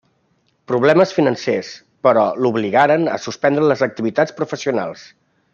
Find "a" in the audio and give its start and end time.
3.17-3.21